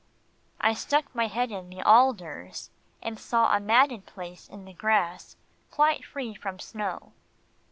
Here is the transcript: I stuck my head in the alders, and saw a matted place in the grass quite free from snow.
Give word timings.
I 0.59 0.73
stuck 0.73 1.13
my 1.13 1.27
head 1.27 1.51
in 1.51 1.69
the 1.69 1.83
alders, 1.87 2.71
and 3.03 3.19
saw 3.19 3.55
a 3.55 3.59
matted 3.59 4.07
place 4.07 4.49
in 4.49 4.65
the 4.65 4.73
grass 4.73 5.35
quite 5.69 6.03
free 6.03 6.33
from 6.33 6.57
snow. 6.57 7.13